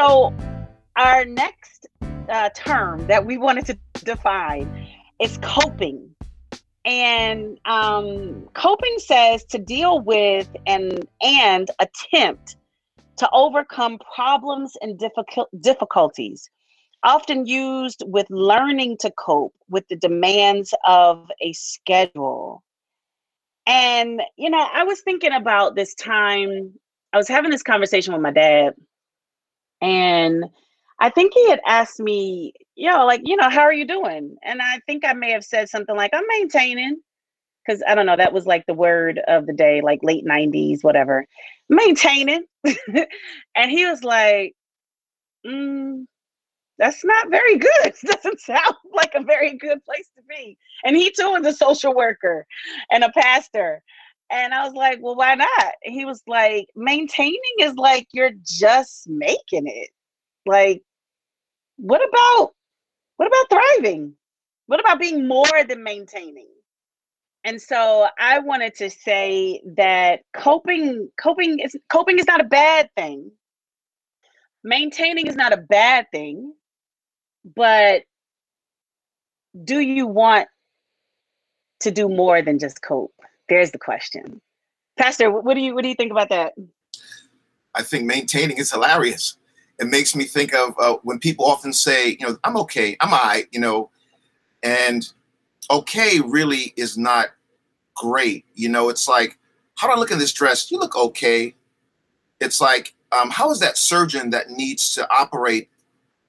[0.00, 0.34] So,
[0.96, 1.86] our next
[2.30, 4.88] uh, term that we wanted to define
[5.20, 6.14] is coping.
[6.86, 12.56] And um, coping says to deal with and and attempt
[13.18, 16.48] to overcome problems and difficult difficulties,
[17.02, 22.62] often used with learning to cope with the demands of a schedule.
[23.66, 26.72] And you know, I was thinking about this time.
[27.12, 28.72] I was having this conversation with my dad,
[29.80, 30.44] and
[31.00, 34.36] I think he had asked me, yo, like, you know, how are you doing?
[34.44, 37.00] And I think I may have said something like, I'm maintaining.
[37.68, 40.82] Cause I don't know, that was like the word of the day, like late 90s,
[40.82, 41.26] whatever.
[41.68, 42.44] Maintaining.
[42.64, 44.54] and he was like,
[45.46, 46.04] mm,
[46.78, 47.94] that's not very good.
[48.04, 50.56] doesn't sound like a very good place to be.
[50.84, 52.46] And he too is a social worker
[52.90, 53.82] and a pastor.
[54.30, 55.72] And I was like, well, why not?
[55.84, 59.90] And he was like, maintaining is like you're just making it.
[60.46, 60.82] Like,
[61.76, 62.52] what about
[63.16, 64.14] what about thriving?
[64.66, 66.48] What about being more than maintaining?
[67.44, 72.90] And so I wanted to say that coping coping is coping is not a bad
[72.96, 73.32] thing.
[74.62, 76.54] Maintaining is not a bad thing.
[77.56, 78.02] But
[79.64, 80.48] do you want
[81.80, 83.14] to do more than just cope?
[83.50, 84.40] There's the question.
[84.96, 86.54] Pastor, what do you what do you think about that?
[87.74, 89.36] I think maintaining is hilarious
[89.80, 93.10] it makes me think of uh, when people often say, you know, I'm okay, I'm
[93.10, 93.90] right, you know,
[94.62, 95.10] and
[95.70, 97.28] okay really is not
[97.96, 98.44] great.
[98.54, 99.38] You know, it's like,
[99.76, 100.70] how do I look in this dress?
[100.70, 101.54] You look okay.
[102.40, 105.70] It's like, um, how is that surgeon that needs to operate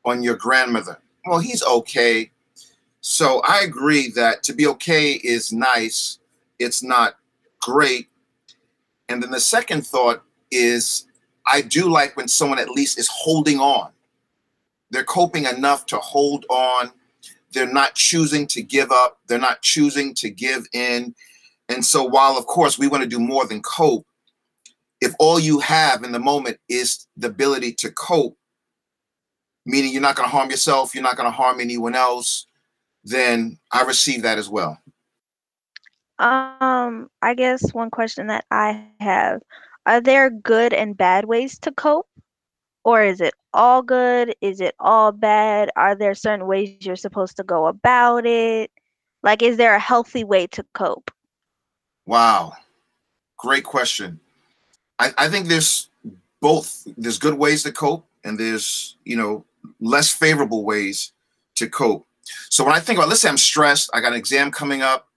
[0.05, 0.97] on your grandmother?
[1.25, 2.31] Well, he's okay.
[3.01, 6.19] So I agree that to be okay is nice.
[6.61, 7.15] It's not
[7.59, 8.09] great.
[9.09, 11.05] And then the second thought is
[11.45, 13.91] I do like when someone at least is holding on.
[14.91, 16.91] They're coping enough to hold on.
[17.51, 19.19] They're not choosing to give up.
[19.27, 21.15] They're not choosing to give in.
[21.69, 24.05] And so, while of course we want to do more than cope,
[24.99, 28.37] if all you have in the moment is the ability to cope,
[29.65, 32.45] meaning you're not going to harm yourself, you're not going to harm anyone else,
[33.03, 34.79] then I receive that as well.
[36.21, 39.41] Um, I guess one question that I have
[39.87, 42.07] are there good and bad ways to cope?
[42.83, 44.35] Or is it all good?
[44.41, 45.71] Is it all bad?
[45.75, 48.71] Are there certain ways you're supposed to go about it?
[49.23, 51.11] Like, is there a healthy way to cope?
[52.05, 52.53] Wow.
[53.37, 54.19] Great question.
[54.99, 55.89] I, I think there's
[56.39, 56.87] both.
[56.97, 59.45] There's good ways to cope, and there's, you know,
[59.79, 61.11] less favorable ways
[61.55, 62.05] to cope.
[62.49, 65.07] So when I think about, let's say I'm stressed, I got an exam coming up,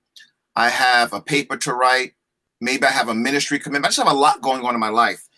[0.57, 2.15] I have a paper to write,
[2.61, 3.85] Maybe I have a ministry commitment.
[3.85, 5.29] I just have a lot going on in my life.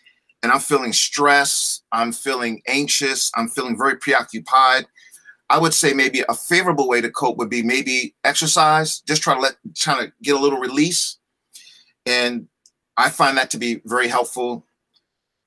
[0.42, 1.82] And I'm feeling stressed.
[1.90, 3.32] I'm feeling anxious.
[3.34, 4.86] I'm feeling very preoccupied.
[5.50, 9.34] I would say maybe a favorable way to cope would be maybe exercise, just try
[9.34, 11.18] to let trying to get a little release.
[12.04, 12.48] And
[12.96, 14.64] I find that to be very helpful.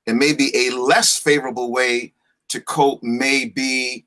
[0.06, 2.14] And maybe a less favorable way
[2.48, 4.06] to cope may be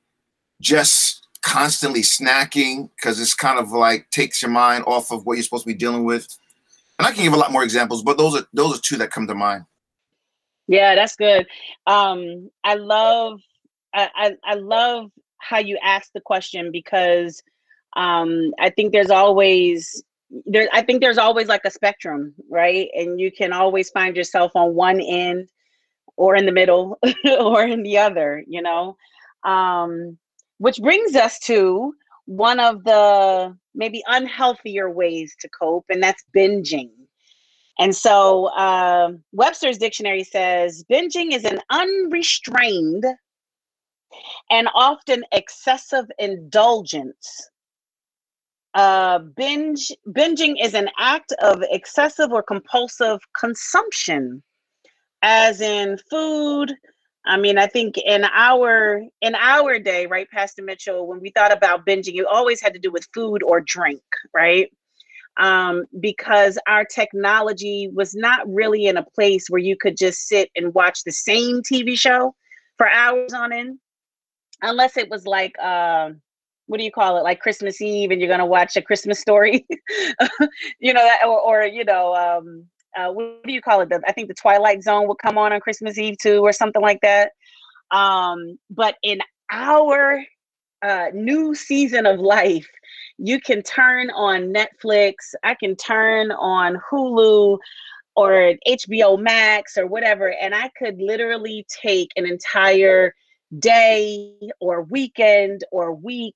[0.62, 5.44] just constantly snacking because it's kind of like takes your mind off of what you're
[5.44, 6.28] supposed to be dealing with
[7.00, 9.12] and I can give a lot more examples, but those are those are two that
[9.12, 9.66] come to mind.
[10.68, 11.48] Yeah, that's good.
[11.88, 13.42] Um, I love
[13.94, 17.42] I, I, I love how you ask the question because
[17.96, 20.04] um, I think there's always
[20.46, 22.90] there I think there's always like a spectrum, right?
[22.96, 25.50] And you can always find yourself on one end
[26.16, 28.98] or in the middle or in the other, you know.
[29.44, 30.18] Um,
[30.64, 31.94] which brings us to
[32.24, 36.90] one of the maybe unhealthier ways to cope, and that's binging.
[37.80, 43.04] And so uh, Webster's dictionary says binging is an unrestrained
[44.50, 47.50] and often excessive indulgence.
[48.74, 54.42] Uh, binge binging is an act of excessive or compulsive consumption,
[55.24, 56.74] as in food,
[57.26, 61.54] I mean, I think in our in our day, right, Pastor Mitchell, when we thought
[61.54, 64.02] about binging, you always had to do with food or drink,
[64.34, 64.70] right?
[65.38, 70.52] Um, because our technology was not really in a place where you could just sit
[70.56, 72.36] and watch the same TV show
[72.78, 73.80] for hours on end,
[74.62, 76.10] unless it was like uh,
[76.68, 79.66] what do you call it, like Christmas Eve, and you're gonna watch a Christmas story,
[80.80, 82.66] you know, or, or you know, um,
[82.96, 83.90] uh, what do you call it?
[83.90, 86.82] The, I think the Twilight Zone would come on on Christmas Eve too, or something
[86.82, 87.32] like that.
[87.92, 89.20] Um, but in
[89.52, 90.24] our
[90.82, 92.68] uh, new season of life,
[93.18, 95.14] you can turn on Netflix.
[95.44, 97.58] I can turn on Hulu
[98.16, 103.14] or HBO Max or whatever, and I could literally take an entire
[103.60, 106.36] day or weekend or week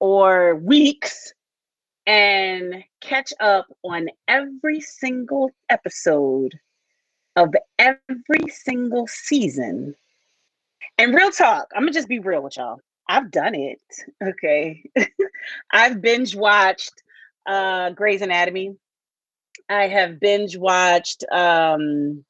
[0.00, 1.32] or weeks
[2.06, 6.52] and catch up on every single episode
[7.34, 9.94] of every single season.
[10.98, 12.80] And real talk, I'm gonna just be real with y'all.
[13.08, 13.80] I've done it.
[14.22, 14.82] Okay.
[15.72, 17.02] I've binge watched
[17.46, 18.76] uh Grey's Anatomy.
[19.68, 22.24] I have binge watched um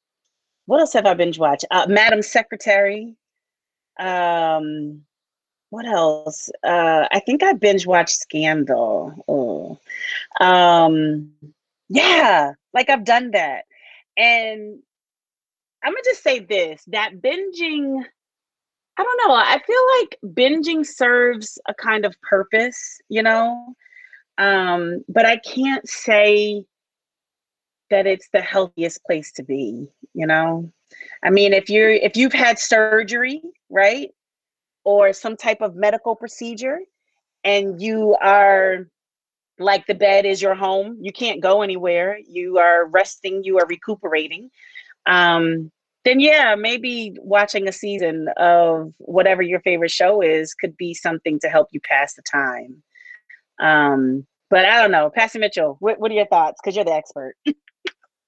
[0.65, 1.65] what else have I binge watched?
[1.71, 3.15] Uh, Madam Secretary.
[3.99, 5.03] Um
[5.69, 6.49] what else?
[6.63, 9.13] Uh I think I binge watched Scandal.
[9.27, 9.79] Oh.
[10.39, 11.31] Um
[11.89, 13.65] yeah, like I've done that.
[14.17, 14.79] And
[15.83, 18.03] I'm gonna just say this that binging,
[18.97, 23.75] I don't know, I feel like binging serves a kind of purpose, you know?
[24.39, 26.65] Um, but I can't say
[27.89, 30.71] that it's the healthiest place to be, you know?
[31.23, 34.11] I mean, if you're if you've had surgery, right?
[34.87, 36.79] Or some type of medical procedure
[37.43, 38.87] and you are
[39.59, 43.67] like the bed is your home, you can't go anywhere, you are resting, you are
[43.67, 44.49] recuperating.
[45.05, 45.73] Um,
[46.05, 51.37] then yeah, maybe watching a season of whatever your favorite show is could be something
[51.41, 52.81] to help you pass the time.
[53.59, 56.61] Um, but I don't know, Pastor Mitchell, what, what are your thoughts?
[56.63, 57.35] Because you're the expert.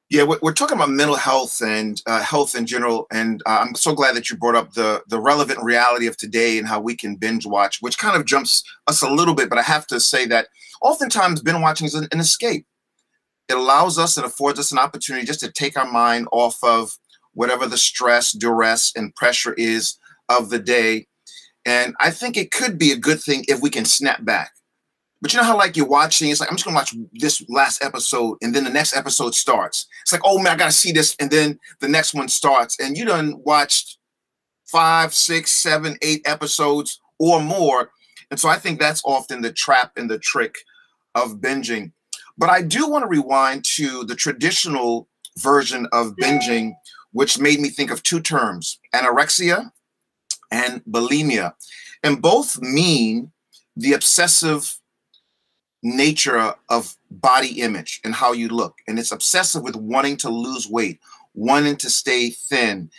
[0.09, 3.93] yeah, we're, talking about mental health and uh, health in general, and uh, I'm so
[3.93, 7.15] glad that you brought up the the relevant reality of today and how we can
[7.15, 9.49] binge watch, which kind of jumps us a little bit.
[9.49, 10.47] But I have to say that
[10.81, 12.65] oftentimes binge watching is an, an escape.
[13.49, 16.97] It allows us and affords us an opportunity just to take our mind off of
[17.33, 19.95] whatever the stress, duress, and pressure is
[20.27, 21.05] of the day.
[21.65, 24.53] And I think it could be a good thing if we can snap back.
[25.21, 27.83] But you know how like you're watching, it's like I'm just gonna watch this last
[27.83, 29.87] episode, and then the next episode starts.
[30.01, 32.97] It's like, oh man, I gotta see this, and then the next one starts, and
[32.97, 33.97] you done watched
[34.65, 37.91] five, six, seven, eight episodes or more.
[38.31, 40.59] And so I think that's often the trap and the trick
[41.15, 41.91] of binging.
[42.37, 46.75] But I do want to rewind to the traditional version of binging
[47.11, 49.71] which made me think of two terms anorexia
[50.51, 51.53] and bulimia.
[52.03, 53.31] And both mean
[53.75, 54.78] the obsessive
[55.81, 58.79] nature of body image and how you look.
[58.87, 60.99] And it's obsessive with wanting to lose weight,
[61.33, 62.89] wanting to stay thin.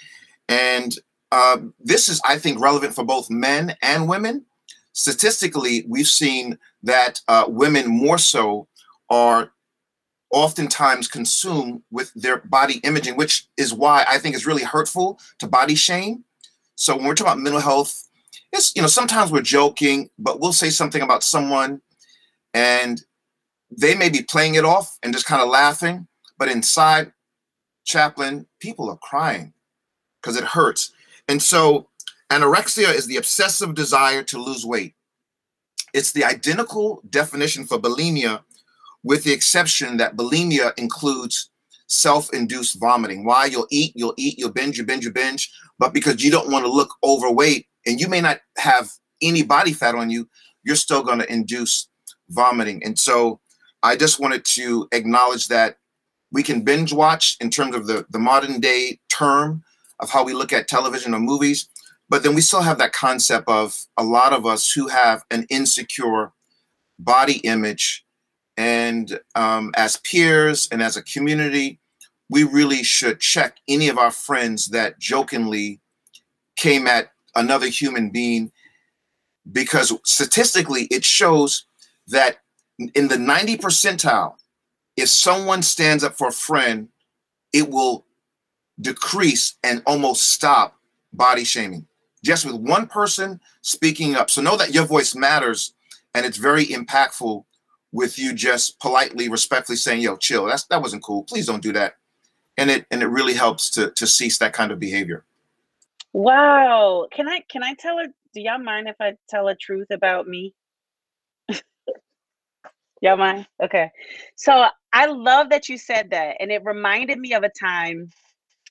[0.49, 0.97] And
[1.33, 4.47] uh, this is, I think, relevant for both men and women.
[4.93, 8.67] Statistically, we've seen that uh, women more so
[9.09, 9.53] are
[10.31, 15.47] oftentimes consumed with their body imaging, which is why I think is really hurtful to
[15.47, 16.25] body shame.
[16.77, 18.09] So when we're talking about mental health,
[18.53, 21.81] it's you know sometimes we're joking, but we'll say something about someone,
[22.55, 23.03] and
[23.71, 26.07] they may be playing it off and just kind of laughing,
[26.39, 27.13] but inside,
[27.85, 29.53] chaplain, people are crying
[30.21, 30.93] because it hurts.
[31.29, 31.89] And so
[32.31, 34.95] anorexia is the obsessive desire to lose weight.
[35.93, 38.43] It's the identical definition for bulimia
[39.03, 41.51] with the exception that bulimia includes
[41.87, 43.25] self-induced vomiting.
[43.25, 46.51] Why you'll eat, you'll eat, you'll binge, you binge, you binge, but because you don't
[46.51, 50.29] want to look overweight and you may not have any body fat on you,
[50.63, 51.89] you're still going to induce
[52.31, 52.83] vomiting.
[52.85, 53.41] And so
[53.83, 55.77] I just wanted to acknowledge that
[56.33, 59.63] we can binge watch in terms of the, the modern day term
[59.99, 61.69] of how we look at television or movies,
[62.09, 65.47] but then we still have that concept of a lot of us who have an
[65.51, 66.33] insecure
[66.99, 68.05] body image
[68.57, 71.79] and um, as peers and as a community,
[72.29, 75.81] we really should check any of our friends that jokingly
[76.57, 78.53] came at another human being
[79.51, 81.65] because statistically it shows
[82.11, 82.39] that
[82.95, 84.37] in the 90 percentile,
[84.97, 86.89] if someone stands up for a friend,
[87.53, 88.05] it will
[88.81, 90.77] decrease and almost stop
[91.13, 91.87] body shaming
[92.25, 94.31] just with one person speaking up.
[94.31, 95.75] So know that your voice matters
[96.15, 97.45] and it's very impactful
[97.93, 100.47] with you just politely, respectfully saying, "Yo, chill.
[100.47, 101.25] That's that wasn't cool.
[101.25, 101.97] Please don't do that."
[102.57, 105.25] And it and it really helps to to cease that kind of behavior.
[106.13, 107.09] Wow.
[107.13, 110.29] Can I can I tell a do y'all mind if I tell a truth about
[110.29, 110.55] me?
[113.01, 113.47] Y'all mind?
[113.63, 113.91] Okay.
[114.37, 116.37] So I love that you said that.
[116.41, 118.11] And it reminded me of a time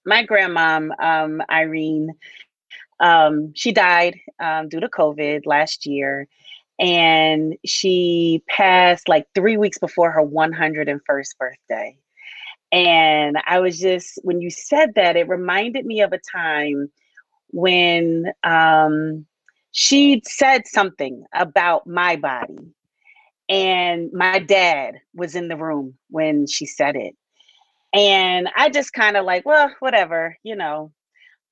[0.05, 2.11] my grandmom, um, Irene,
[2.99, 6.27] um, she died um, due to COVID last year
[6.79, 11.97] and she passed like three weeks before her 101st birthday.
[12.71, 16.89] And I was just, when you said that, it reminded me of a time
[17.49, 19.25] when um,
[19.71, 22.59] she said something about my body.
[23.49, 27.15] And my dad was in the room when she said it.
[27.93, 30.91] And I just kind of like, well, whatever, you know.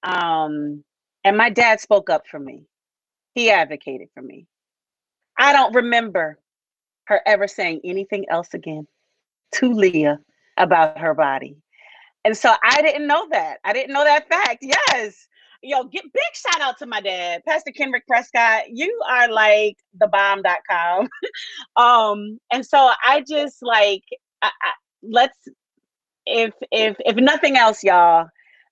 [0.04, 0.84] Um,
[1.24, 2.66] And my dad spoke up for me.
[3.36, 4.48] He advocated for me.
[5.38, 6.40] I don't remember
[7.06, 8.88] her ever saying anything else again
[9.56, 10.20] to Leah
[10.58, 11.58] about her body.
[12.26, 13.60] And so I didn't know that.
[13.64, 14.60] I didn't know that fact.
[14.62, 15.28] Yes.
[15.68, 18.70] Yo, get big shout out to my dad, Pastor Kendrick Prescott.
[18.70, 21.10] You are like the bomb.com.
[21.76, 24.04] um, and so I just like
[24.42, 24.72] I, I,
[25.04, 25.38] let's
[26.26, 28.28] if if if nothing else, y'all,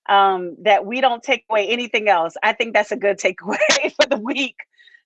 [0.08, 2.32] um, that we don't take away anything else.
[2.42, 3.58] I think that's a good takeaway
[4.00, 4.56] for the week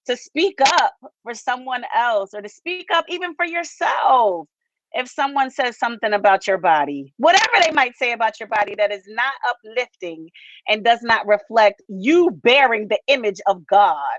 [0.07, 0.95] to speak up
[1.25, 4.47] for someone else or to speak up even for yourself.
[4.93, 8.91] If someone says something about your body, whatever they might say about your body that
[8.91, 10.29] is not uplifting
[10.69, 14.19] and does not reflect you bearing the image of God.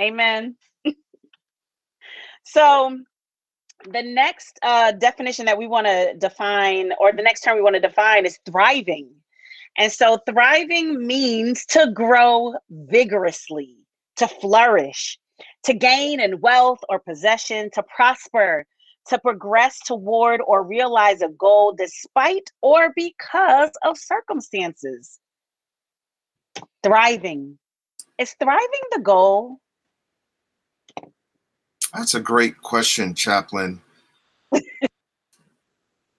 [0.00, 0.56] Amen.
[2.44, 2.98] so,
[3.88, 7.76] the next uh, definition that we want to define, or the next term we want
[7.76, 9.08] to define, is thriving.
[9.78, 13.76] And so, thriving means to grow vigorously,
[14.16, 15.18] to flourish,
[15.64, 18.66] to gain in wealth or possession, to prosper,
[19.10, 25.18] to progress toward or realize a goal despite or because of circumstances.
[26.82, 27.58] Thriving.
[28.18, 29.58] Is thriving the goal?
[31.92, 33.80] That's a great question, Chaplain.
[34.52, 34.62] and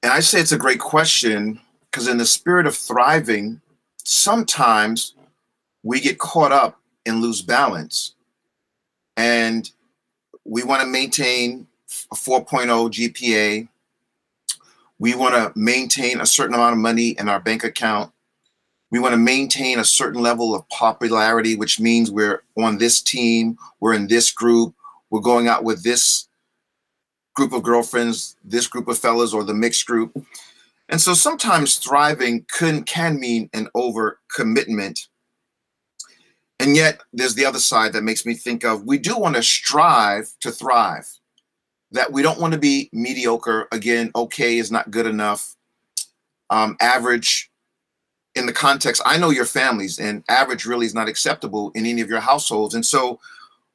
[0.04, 3.62] I say it's a great question because, in the spirit of thriving,
[4.04, 5.16] sometimes
[5.84, 8.16] we get caught up and lose balance.
[9.16, 9.70] And
[10.44, 11.68] we want to maintain
[12.12, 13.68] a 4.0 GPA.
[15.00, 18.12] We want to maintain a certain amount of money in our bank account.
[18.92, 23.58] We want to maintain a certain level of popularity, which means we're on this team,
[23.80, 24.76] we're in this group,
[25.10, 26.28] we're going out with this
[27.34, 30.16] group of girlfriends, this group of fellas, or the mixed group.
[30.90, 35.08] And so sometimes thriving can, can mean an over commitment.
[36.60, 39.42] And yet there's the other side that makes me think of we do want to
[39.42, 41.08] strive to thrive,
[41.92, 43.68] that we don't want to be mediocre.
[43.72, 45.56] Again, okay is not good enough.
[46.50, 47.50] Um, average
[48.36, 52.02] in the context, I know your families, and average really is not acceptable in any
[52.02, 52.76] of your households.
[52.76, 53.20] And so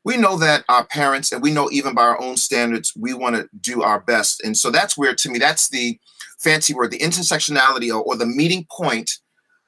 [0.06, 3.34] we know that our parents and we know even by our own standards we want
[3.34, 5.98] to do our best and so that's where to me that's the
[6.38, 9.18] fancy word the intersectionality or, or the meeting point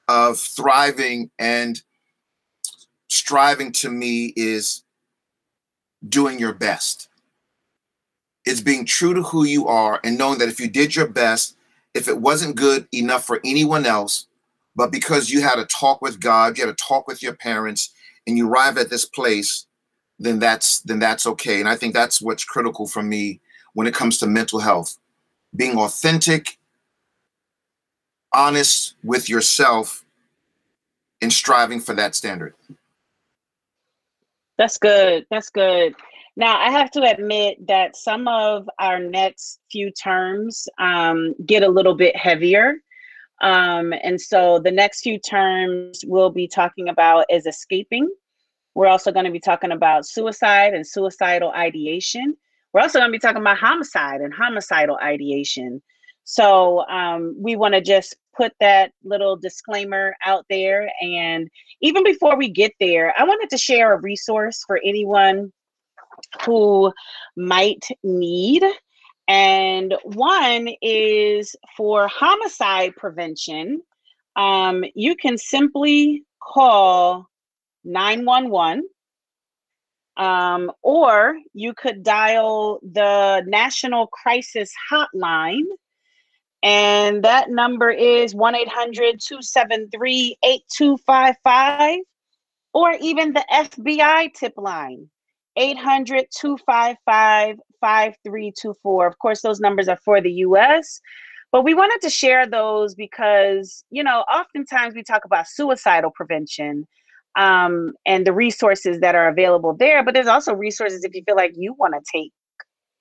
[0.06, 1.82] of thriving and
[3.08, 4.84] striving to me is
[6.08, 7.08] doing your best
[8.48, 11.56] it's being true to who you are and knowing that if you did your best
[11.94, 14.26] if it wasn't good enough for anyone else
[14.74, 17.90] but because you had a talk with god you had a talk with your parents
[18.26, 19.66] and you arrived at this place
[20.18, 21.60] then that's then that's okay.
[21.60, 23.40] And I think that's what's critical for me
[23.74, 24.98] when it comes to mental health.
[25.54, 26.58] Being authentic,
[28.32, 30.04] honest with yourself,
[31.22, 32.54] and striving for that standard.
[34.56, 35.24] That's good.
[35.30, 35.94] That's good.
[36.38, 41.68] Now, I have to admit that some of our next few terms um, get a
[41.68, 42.76] little bit heavier.
[43.42, 48.08] Um, and so the next few terms we'll be talking about is escaping
[48.78, 52.36] we're also going to be talking about suicide and suicidal ideation.
[52.72, 55.82] We're also going to be talking about homicide and homicidal ideation.
[56.22, 60.88] So um, we want to just put that little disclaimer out there.
[61.02, 61.48] And
[61.82, 65.52] even before we get there, I wanted to share a resource for anyone
[66.44, 66.92] who
[67.36, 68.64] might need.
[69.28, 73.82] And one is for homicide prevention.
[74.36, 77.28] Um, you can simply call
[77.84, 78.88] 911.
[80.16, 85.62] Um, or you could dial the National Crisis Hotline,
[86.60, 92.00] and that number is 1 800 273 8255,
[92.74, 95.08] or even the FBI tip line
[95.58, 99.06] 800 255 5324.
[99.06, 101.00] Of course, those numbers are for the US.
[101.50, 106.86] But we wanted to share those because, you know, oftentimes we talk about suicidal prevention
[107.36, 110.04] um, and the resources that are available there.
[110.04, 112.32] But there's also resources if you feel like you want to take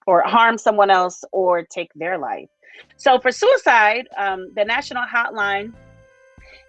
[0.06, 2.48] or harm someone else or take their life.
[2.96, 5.74] So for suicide, um, the national hotline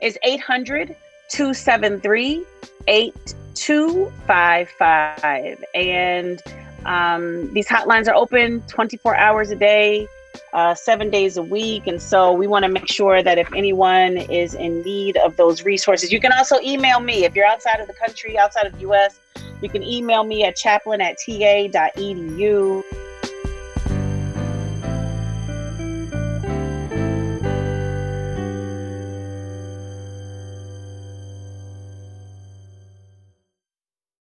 [0.02, 0.96] is 800
[1.28, 2.44] 273
[2.86, 5.64] 8255.
[5.74, 6.42] And
[6.84, 10.08] um, these hotlines are open 24 hours a day
[10.52, 11.86] uh, seven days a week.
[11.86, 15.64] And so we want to make sure that if anyone is in need of those
[15.64, 17.24] resources, you can also email me.
[17.24, 19.18] If you're outside of the country, outside of the US,
[19.60, 22.82] you can email me at chaplain at ta.edu